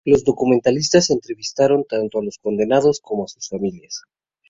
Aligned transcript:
Los 0.03 0.23
documentalistas 0.23 1.11
entrevistaron 1.11 1.85
tanto 1.87 2.17
a 2.17 2.23
los 2.23 2.39
condenados 2.39 3.01
como 3.01 3.25
a 3.25 3.27
sus 3.27 3.47
familias. 3.49 4.01